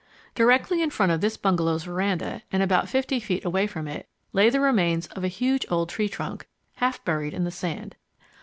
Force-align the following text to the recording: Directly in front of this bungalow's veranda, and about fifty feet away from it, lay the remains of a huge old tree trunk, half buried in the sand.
Directly 0.33 0.81
in 0.81 0.89
front 0.89 1.11
of 1.11 1.21
this 1.21 1.37
bungalow's 1.37 1.83
veranda, 1.83 2.41
and 2.51 2.63
about 2.63 2.89
fifty 2.89 3.19
feet 3.19 3.45
away 3.45 3.67
from 3.67 3.87
it, 3.87 4.09
lay 4.33 4.49
the 4.49 4.59
remains 4.59 5.05
of 5.09 5.23
a 5.23 5.27
huge 5.27 5.63
old 5.69 5.89
tree 5.89 6.09
trunk, 6.09 6.47
half 6.77 7.05
buried 7.05 7.35
in 7.35 7.43
the 7.43 7.51
sand. 7.51 7.95